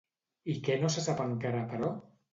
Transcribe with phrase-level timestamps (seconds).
[0.53, 1.93] I què no se sap encara, però?